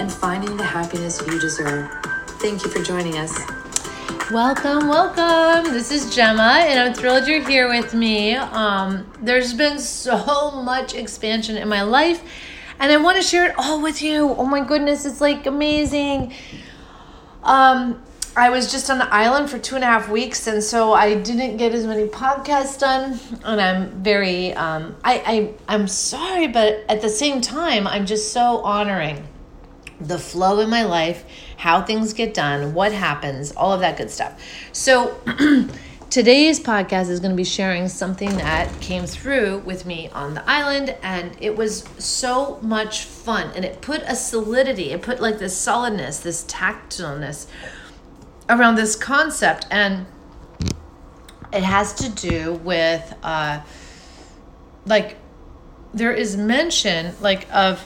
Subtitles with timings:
[0.00, 1.90] and finding the happiness you deserve.
[2.40, 3.38] Thank you for joining us.
[4.30, 5.74] Welcome, welcome.
[5.74, 8.34] This is Gemma, and I'm thrilled you're here with me.
[8.34, 12.22] Um, there's been so much expansion in my life,
[12.78, 14.30] and I want to share it all with you.
[14.30, 16.32] Oh my goodness, it's like amazing.
[17.42, 18.02] Um,
[18.34, 21.16] I was just on the island for two and a half weeks, and so I
[21.16, 23.20] didn't get as many podcasts done.
[23.44, 28.32] And I'm very, um, I, I, I'm sorry, but at the same time, I'm just
[28.32, 29.26] so honoring
[30.00, 31.24] the flow in my life,
[31.56, 34.40] how things get done, what happens, all of that good stuff.
[34.72, 35.20] So,
[36.10, 40.48] today's podcast is going to be sharing something that came through with me on the
[40.48, 43.52] island, and it was so much fun.
[43.54, 47.46] And it put a solidity, it put like this solidness, this tactileness
[48.48, 49.66] around this concept.
[49.70, 50.06] And
[51.52, 53.60] it has to do with, uh,
[54.86, 55.16] like,
[55.92, 57.80] there is mention, like, of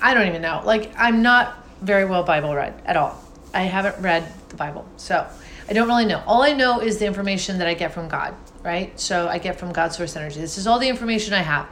[0.00, 0.62] I don't even know.
[0.64, 3.22] Like, I'm not very well Bible read at all.
[3.52, 4.86] I haven't read the Bible.
[4.96, 5.26] So
[5.68, 6.22] I don't really know.
[6.26, 8.98] All I know is the information that I get from God, right?
[8.98, 10.40] So I get from God's source energy.
[10.40, 11.68] This is all the information I have.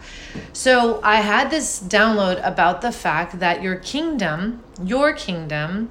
[0.52, 5.90] So I had this download about the fact that your kingdom, your kingdom,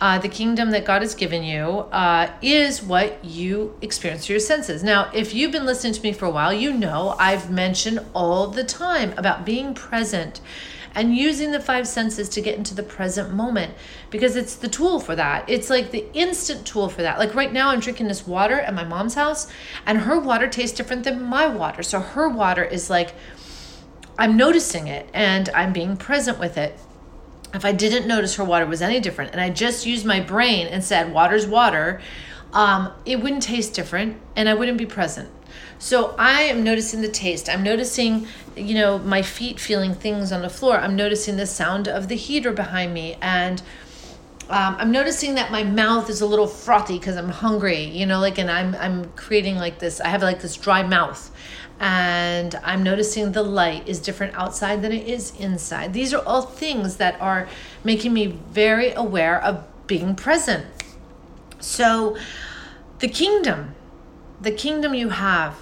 [0.00, 4.40] uh, the kingdom that God has given you uh, is what you experience through your
[4.40, 4.82] senses.
[4.82, 8.48] Now, if you've been listening to me for a while, you know I've mentioned all
[8.48, 10.40] the time about being present
[10.96, 13.74] and using the five senses to get into the present moment
[14.10, 15.48] because it's the tool for that.
[15.48, 17.18] It's like the instant tool for that.
[17.18, 19.46] Like right now, I'm drinking this water at my mom's house,
[19.84, 21.82] and her water tastes different than my water.
[21.82, 23.14] So her water is like,
[24.18, 26.78] I'm noticing it and I'm being present with it.
[27.52, 30.66] If I didn't notice her water was any different and I just used my brain
[30.66, 32.00] and said, water's water,
[32.56, 35.28] um, it wouldn't taste different and I wouldn't be present.
[35.78, 37.50] So I am noticing the taste.
[37.50, 40.78] I'm noticing, you know, my feet feeling things on the floor.
[40.78, 43.18] I'm noticing the sound of the heater behind me.
[43.20, 43.60] And
[44.48, 48.20] um, I'm noticing that my mouth is a little frothy because I'm hungry, you know,
[48.20, 51.30] like, and I'm, I'm creating like this, I have like this dry mouth.
[51.78, 55.92] And I'm noticing the light is different outside than it is inside.
[55.92, 57.48] These are all things that are
[57.84, 60.64] making me very aware of being present.
[61.60, 62.16] So,
[62.98, 63.74] the kingdom,
[64.40, 65.56] the kingdom you have,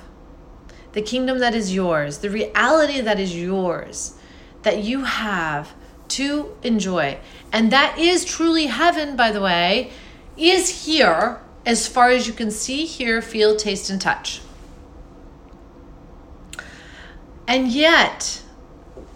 [0.92, 4.14] the kingdom that is yours, the reality that is yours,
[4.62, 5.74] that you have
[6.08, 7.18] to enjoy.
[7.52, 9.90] And that is truly heaven, by the way,
[10.36, 14.40] is here as far as you can see, hear, feel, taste, and touch.
[17.46, 18.42] And yet,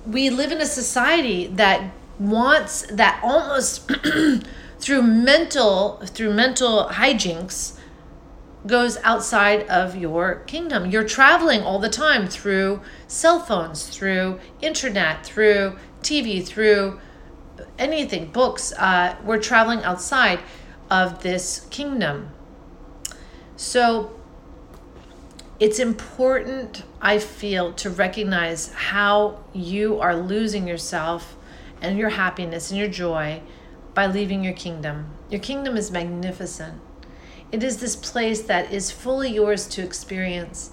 [0.07, 3.91] we live in a society that wants that almost
[4.81, 7.78] through mental through mental hijinks
[8.69, 10.91] goes outside of your kingdom.
[10.91, 17.01] You're traveling all the time through cell phones, through internet, through TV, through
[17.79, 18.73] anything, books.
[18.73, 20.41] Uh, we're traveling outside
[20.91, 22.31] of this kingdom.
[23.57, 24.19] So
[25.59, 31.37] it's important, I feel, to recognize how you are losing yourself
[31.81, 33.43] and your happiness and your joy
[33.95, 35.07] by leaving your kingdom.
[35.29, 36.81] Your kingdom is magnificent.
[37.51, 40.71] It is this place that is fully yours to experience.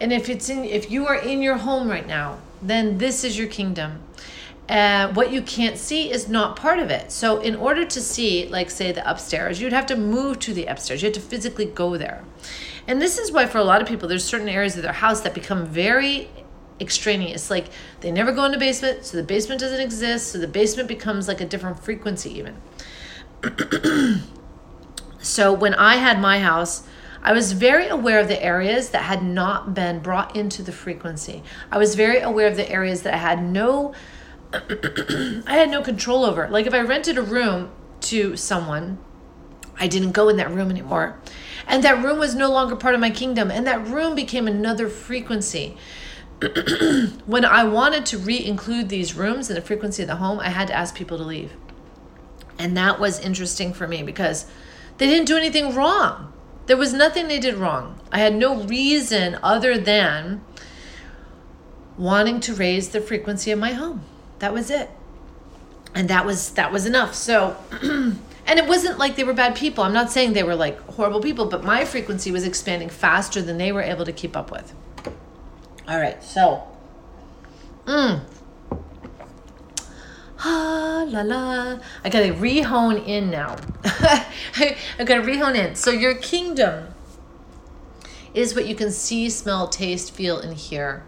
[0.00, 3.38] And if it's in if you are in your home right now, then this is
[3.38, 4.02] your kingdom.
[4.68, 7.12] Uh, what you can't see is not part of it.
[7.12, 10.66] So, in order to see, like, say, the upstairs, you'd have to move to the
[10.66, 11.02] upstairs.
[11.02, 12.24] You have to physically go there.
[12.88, 15.20] And this is why, for a lot of people, there's certain areas of their house
[15.20, 16.28] that become very
[16.80, 17.48] extraneous.
[17.48, 17.66] Like,
[18.00, 20.32] they never go in the basement, so the basement doesn't exist.
[20.32, 22.56] So, the basement becomes like a different frequency, even.
[25.36, 26.84] So when I had my house,
[27.22, 31.42] I was very aware of the areas that had not been brought into the frequency.
[31.70, 33.92] I was very aware of the areas that I had no
[34.54, 36.48] I had no control over.
[36.48, 37.70] Like if I rented a room
[38.12, 38.96] to someone,
[39.78, 41.20] I didn't go in that room anymore.
[41.66, 44.88] And that room was no longer part of my kingdom and that room became another
[44.88, 45.76] frequency.
[47.26, 50.68] when I wanted to re-include these rooms in the frequency of the home, I had
[50.68, 51.52] to ask people to leave.
[52.58, 54.46] And that was interesting for me because
[54.98, 56.32] they didn't do anything wrong.
[56.66, 57.98] There was nothing they did wrong.
[58.10, 60.42] I had no reason other than
[61.96, 64.02] wanting to raise the frequency of my home.
[64.40, 64.90] That was it.
[65.94, 67.14] and that was that was enough.
[67.14, 69.82] So and it wasn't like they were bad people.
[69.82, 73.58] I'm not saying they were like horrible people, but my frequency was expanding faster than
[73.58, 74.74] they were able to keep up with.
[75.88, 76.64] All right, so
[77.86, 78.20] mm.
[80.48, 81.80] Ah, la la.
[82.04, 83.56] I gotta rehone in now.
[83.84, 85.74] I, gotta rehone in.
[85.74, 86.94] So your kingdom
[88.32, 91.02] is what you can see, smell, taste, feel, and hear.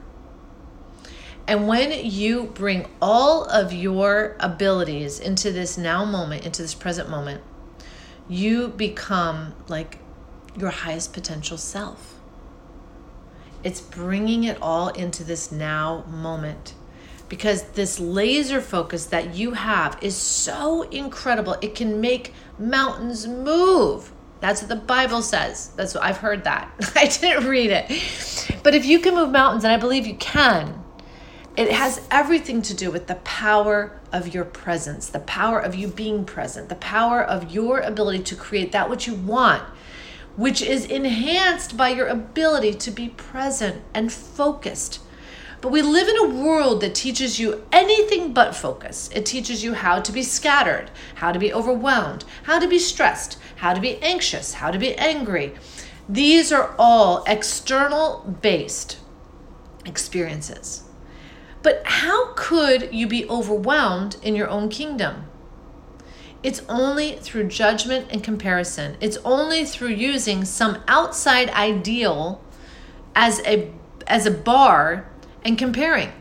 [1.46, 7.08] And when you bring all of your abilities into this now moment, into this present
[7.08, 7.40] moment,
[8.28, 9.98] you become like
[10.58, 12.16] your highest potential self.
[13.62, 16.74] It's bringing it all into this now moment
[17.28, 21.56] because this laser focus that you have is so incredible.
[21.60, 24.12] It can make mountains move.
[24.40, 25.70] That's what the Bible says.
[25.76, 26.72] That's what I've heard that.
[26.96, 28.60] I didn't read it.
[28.62, 30.84] But if you can move mountains, and I believe you can,
[31.56, 35.88] it has everything to do with the power of your presence, the power of you
[35.88, 39.64] being present, the power of your ability to create that which you want,
[40.36, 45.00] which is enhanced by your ability to be present and focused.
[45.60, 49.10] But we live in a world that teaches you anything but focus.
[49.12, 53.38] It teaches you how to be scattered, how to be overwhelmed, how to be stressed,
[53.56, 55.54] how to be anxious, how to be angry.
[56.08, 58.98] These are all external based
[59.84, 60.84] experiences.
[61.62, 65.24] But how could you be overwhelmed in your own kingdom?
[66.42, 68.96] It's only through judgment and comparison.
[69.00, 72.40] It's only through using some outside ideal
[73.16, 73.72] as a
[74.06, 75.08] as a bar
[75.44, 76.12] and comparing.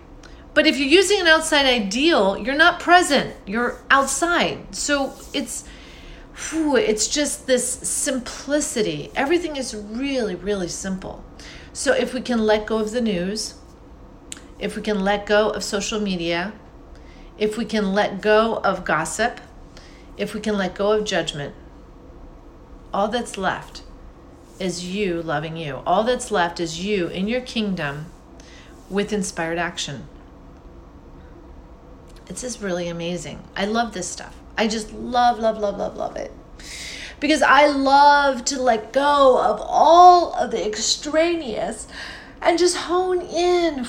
[0.54, 3.36] But if you're using an outside ideal, you're not present.
[3.46, 4.74] You're outside.
[4.75, 5.66] So it's
[6.50, 9.12] whew, it's just this simplicity.
[9.16, 11.24] Everything is really really simple.
[11.74, 13.54] So if we can let go of the news,
[14.58, 16.54] if we can let go of social media,
[17.38, 19.40] if we can let go of gossip,
[20.18, 21.54] if we can let go of judgment,
[22.92, 23.84] all that's left
[24.60, 25.84] is you loving you.
[25.86, 28.08] All that's left is you in your kingdom
[28.89, 30.07] with inspired action.
[32.28, 33.44] It's just really amazing.
[33.56, 34.36] I love this stuff.
[34.57, 36.31] I just love, love, love, love, love it.
[37.19, 41.88] Because I love to let go of all of the extraneous
[42.42, 43.86] and just hone in.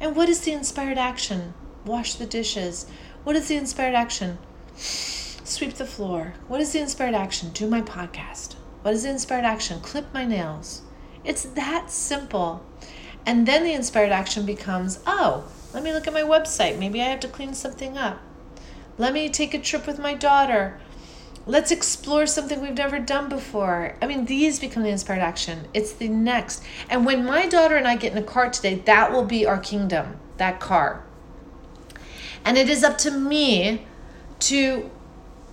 [0.00, 1.54] And what is the inspired action?
[1.84, 2.86] Wash the dishes.
[3.24, 4.38] What is the inspired action?
[4.76, 6.34] Sweep the floor.
[6.48, 7.50] What is the inspired action?
[7.50, 8.54] Do my podcast.
[8.82, 9.80] What is the inspired action?
[9.80, 10.82] Clip my nails.
[11.24, 12.64] It's that simple.
[13.24, 16.78] And then the inspired action becomes oh, let me look at my website.
[16.78, 18.20] Maybe I have to clean something up.
[18.98, 20.78] Let me take a trip with my daughter.
[21.46, 23.96] Let's explore something we've never done before.
[24.00, 25.66] I mean, these become the inspired action.
[25.74, 26.62] It's the next.
[26.88, 29.58] And when my daughter and I get in a car today, that will be our
[29.58, 31.04] kingdom, that car.
[32.44, 33.86] And it is up to me
[34.40, 34.90] to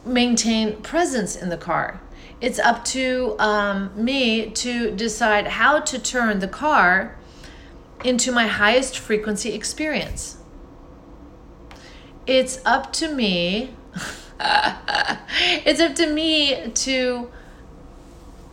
[0.05, 2.01] maintain presence in the car.
[2.41, 7.15] It's up to um, me to decide how to turn the car
[8.03, 10.37] into my highest frequency experience.
[12.25, 13.75] It's up to me
[14.39, 17.29] it's up to me to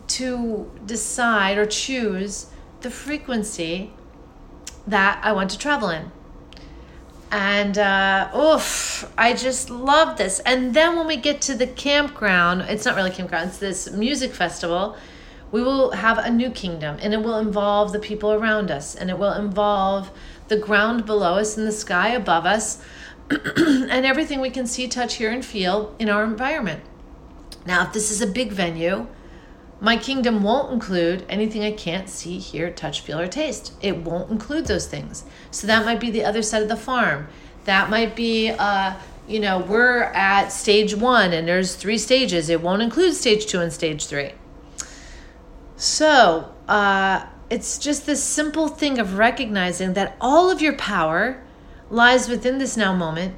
[0.09, 2.47] to decide or choose
[2.81, 3.93] the frequency
[4.87, 6.11] that I want to travel in.
[7.31, 10.39] And uh, oof, I just love this.
[10.41, 14.33] And then when we get to the campground, it's not really campground, it's this music
[14.33, 14.97] festival.
[15.53, 19.11] We will have a new kingdom, and it will involve the people around us, and
[19.11, 20.11] it will involve
[20.49, 22.83] the ground below us and the sky above us
[23.31, 26.83] and everything we can see, touch, hear, and feel in our environment.
[27.65, 29.09] Now, if this is a big venue,
[29.81, 33.73] my kingdom won't include anything I can't see, hear, touch, feel, or taste.
[33.83, 35.25] It won't include those things.
[35.51, 37.29] So that might be the other side of the farm.
[37.65, 38.95] That might be, uh,
[39.27, 42.49] you know, we're at stage one and there's three stages.
[42.49, 44.33] It won't include stage two and stage three.
[45.77, 51.43] So uh, it's just this simple thing of recognizing that all of your power
[51.91, 53.37] lies within this now moment,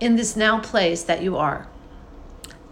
[0.00, 1.68] in this now place that you are,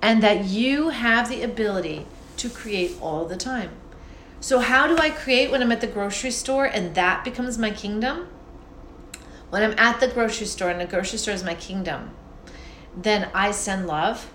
[0.01, 2.07] and that you have the ability
[2.39, 3.71] to create all the time.
[4.41, 7.71] So, how do I create when I'm at the grocery store and that becomes my
[7.71, 8.27] kingdom?
[9.51, 12.11] When I'm at the grocery store and the grocery store is my kingdom,
[12.97, 14.33] then I send love.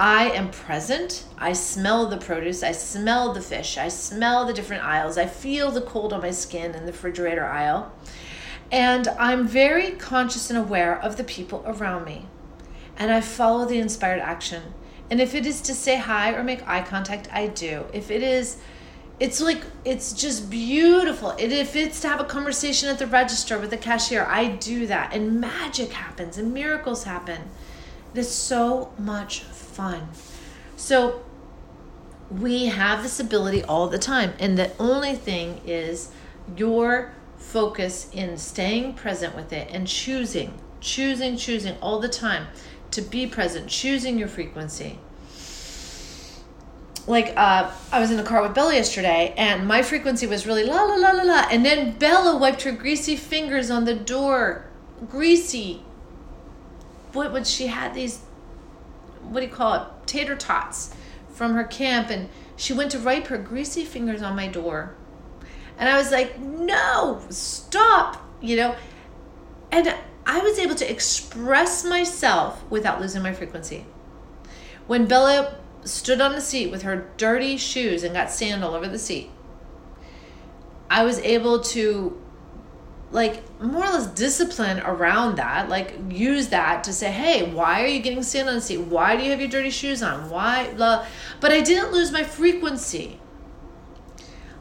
[0.00, 1.24] I am present.
[1.36, 2.62] I smell the produce.
[2.62, 3.76] I smell the fish.
[3.76, 5.18] I smell the different aisles.
[5.18, 7.92] I feel the cold on my skin in the refrigerator aisle.
[8.72, 12.24] And I'm very conscious and aware of the people around me.
[12.96, 14.72] And I follow the inspired action.
[15.10, 17.84] And if it is to say hi or make eye contact, I do.
[17.92, 18.56] If it is
[19.18, 21.32] it's like it's just beautiful.
[21.32, 24.86] And if it's to have a conversation at the register with the cashier, I do
[24.86, 27.42] that, and magic happens, and miracles happen.
[28.14, 29.44] It is so much.
[30.76, 31.22] So
[32.30, 36.10] we have this ability all the time, and the only thing is
[36.56, 42.46] your focus in staying present with it and choosing, choosing, choosing all the time
[42.92, 44.98] to be present, choosing your frequency
[47.06, 50.64] like uh, I was in the car with Bella yesterday, and my frequency was really
[50.64, 54.64] la la la la la, and then Bella wiped her greasy fingers on the door,
[55.08, 55.82] greasy.
[57.12, 58.20] What would she had these?
[59.22, 59.82] What do you call it?
[60.06, 60.94] Tater tots
[61.28, 64.94] from her camp, and she went to wipe her greasy fingers on my door,
[65.78, 68.76] and I was like, no, stop, you know,
[69.70, 69.94] and
[70.26, 73.86] I was able to express myself without losing my frequency.
[74.86, 78.88] When Bella stood on the seat with her dirty shoes and got sand all over
[78.88, 79.30] the seat.
[80.90, 82.19] I was able to
[83.12, 87.86] like more or less discipline around that like use that to say hey why are
[87.86, 88.78] you getting sand on the seat?
[88.78, 90.30] Why do you have your dirty shoes on?
[90.30, 91.06] Why blah
[91.40, 93.18] but i didn't lose my frequency.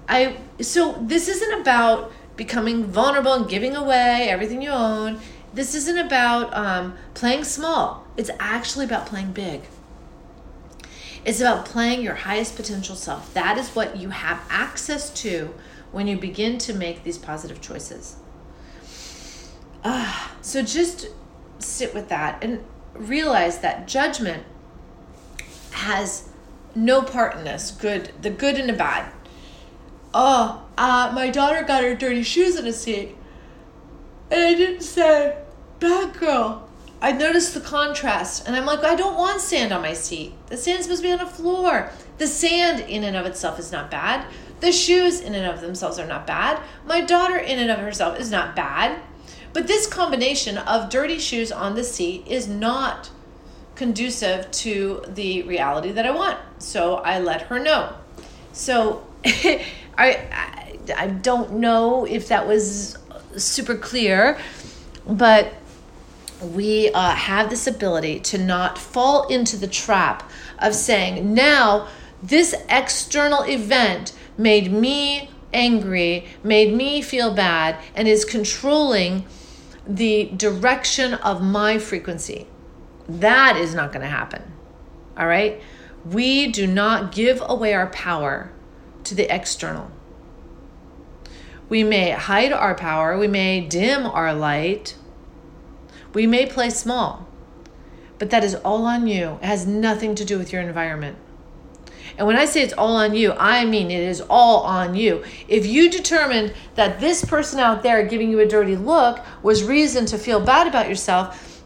[0.07, 5.19] I so this isn't about becoming vulnerable and giving away everything you own.
[5.53, 8.07] This isn't about um, playing small.
[8.17, 9.63] It's actually about playing big.
[11.25, 13.33] It's about playing your highest potential self.
[13.33, 15.53] That is what you have access to
[15.91, 18.15] when you begin to make these positive choices.
[19.83, 21.07] Ah, so just
[21.59, 24.43] sit with that and realize that judgment
[25.71, 26.29] has
[26.75, 29.11] no part in this good the good and the bad
[30.13, 33.15] oh uh, my daughter got her dirty shoes in a seat
[34.29, 35.37] and i didn't say
[35.79, 36.69] bad girl
[37.01, 40.33] I noticed the contrast and I'm like, I don't want sand on my seat.
[40.47, 41.91] The sand's supposed to be on the floor.
[42.17, 44.25] The sand in and of itself is not bad.
[44.59, 46.61] The shoes in and of themselves are not bad.
[46.85, 49.01] My daughter in and of herself is not bad.
[49.53, 53.09] But this combination of dirty shoes on the seat is not
[53.75, 56.37] conducive to the reality that I want.
[56.59, 57.93] So I let her know.
[58.51, 59.63] So I,
[59.97, 60.59] I
[60.97, 62.97] I don't know if that was
[63.37, 64.39] super clear,
[65.07, 65.53] but
[66.41, 71.87] we uh, have this ability to not fall into the trap of saying, now
[72.23, 79.25] this external event made me angry, made me feel bad, and is controlling
[79.89, 82.47] the direction of my frequency.
[83.07, 84.53] That is not going to happen.
[85.17, 85.61] All right?
[86.05, 88.51] We do not give away our power
[89.05, 89.91] to the external.
[91.67, 94.95] We may hide our power, we may dim our light,
[96.13, 97.27] we may play small,
[98.17, 99.37] but that is all on you.
[99.41, 101.17] It has nothing to do with your environment.
[102.19, 105.23] And when I say it's all on you, I mean it is all on you.
[105.47, 110.05] If you determined that this person out there giving you a dirty look was reason
[110.07, 111.63] to feel bad about yourself,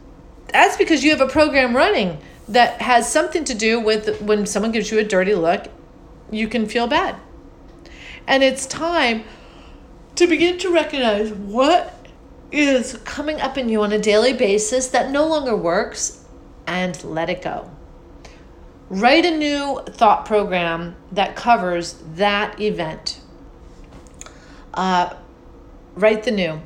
[0.50, 4.72] that's because you have a program running that has something to do with when someone
[4.72, 5.66] gives you a dirty look,
[6.30, 7.16] you can feel bad.
[8.28, 9.24] And it's time
[10.18, 12.08] to begin to recognize what
[12.52, 16.24] is coming up in you on a daily basis that no longer works
[16.68, 17.72] and let it go.
[18.94, 23.20] Write a new thought program that covers that event.
[24.72, 25.16] Uh,
[25.96, 26.62] write the new.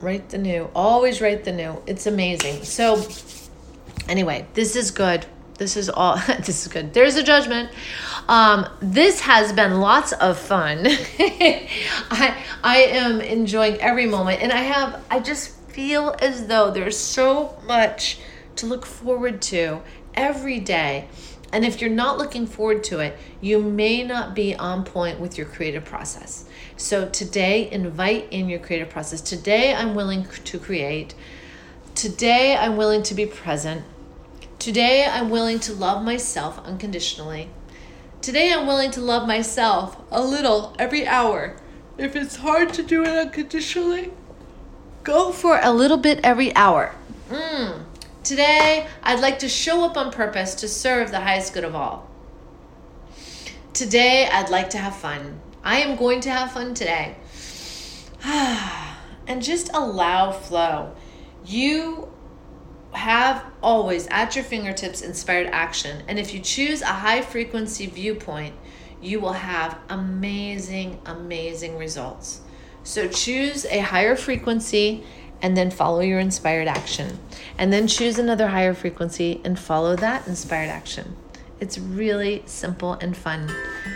[0.00, 0.68] Write the new.
[0.74, 1.80] Always write the new.
[1.86, 2.64] It's amazing.
[2.64, 3.06] So,
[4.08, 5.24] anyway, this is good.
[5.58, 6.16] This is all.
[6.38, 6.94] this is good.
[6.94, 7.70] There's a judgment.
[8.26, 10.80] Um, this has been lots of fun.
[10.88, 15.04] I I am enjoying every moment, and I have.
[15.12, 18.18] I just feel as though there's so much
[18.56, 19.80] to look forward to
[20.14, 21.08] every day.
[21.52, 25.36] And if you're not looking forward to it, you may not be on point with
[25.36, 26.46] your creative process.
[26.78, 29.20] So today, invite in your creative process.
[29.20, 31.14] Today, I'm willing to create.
[31.94, 33.84] Today, I'm willing to be present.
[34.58, 37.50] Today, I'm willing to love myself unconditionally.
[38.22, 41.56] Today, I'm willing to love myself a little every hour.
[41.98, 44.10] If it's hard to do it unconditionally,
[45.04, 46.94] go for a little bit every hour.
[47.28, 47.82] Mm.
[48.24, 52.08] Today, I'd like to show up on purpose to serve the highest good of all.
[53.72, 55.40] Today, I'd like to have fun.
[55.64, 57.16] I am going to have fun today.
[58.24, 60.94] and just allow flow.
[61.44, 62.12] You
[62.92, 66.04] have always at your fingertips inspired action.
[66.06, 68.54] And if you choose a high frequency viewpoint,
[69.00, 72.42] you will have amazing, amazing results.
[72.84, 75.04] So choose a higher frequency
[75.42, 77.18] and then follow your inspired action.
[77.58, 81.16] And then choose another higher frequency and follow that inspired action.
[81.60, 83.48] It's really simple and fun.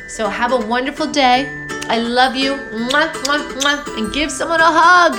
[0.09, 1.47] So have a wonderful day.
[1.89, 2.53] I love you.
[2.53, 5.15] Mwah, mwah, mwah, and give someone a hug.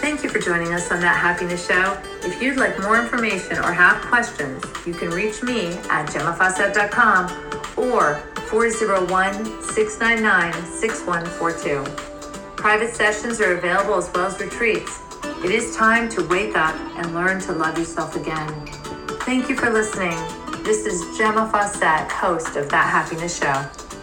[0.00, 2.00] Thank you for joining us on That Happiness Show.
[2.22, 7.24] If you'd like more information or have questions, you can reach me at gemmafawcett.com
[7.76, 8.16] or
[8.48, 11.84] 401 699 6142.
[12.56, 15.07] Private sessions are available as well as retreats.
[15.44, 18.48] It is time to wake up and learn to love yourself again.
[19.22, 20.18] Thank you for listening.
[20.64, 23.97] This is Gemma Fawcett, host of That Happiness Show.